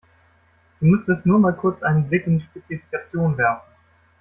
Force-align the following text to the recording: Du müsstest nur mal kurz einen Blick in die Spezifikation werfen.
Du 0.79 0.87
müsstest 0.87 1.27
nur 1.27 1.37
mal 1.37 1.55
kurz 1.55 1.83
einen 1.83 2.09
Blick 2.09 2.25
in 2.25 2.39
die 2.39 2.45
Spezifikation 2.45 3.37
werfen. 3.37 3.71